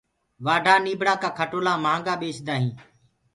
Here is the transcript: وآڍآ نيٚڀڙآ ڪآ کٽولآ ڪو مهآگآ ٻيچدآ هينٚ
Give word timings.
وآڍآ 0.45 0.75
نيٚڀڙآ 0.85 1.13
ڪآ 1.21 1.29
کٽولآ 1.37 1.73
ڪو 1.77 1.81
مهآگآ 1.83 2.13
ٻيچدآ 2.21 2.53
هينٚ 2.61 2.75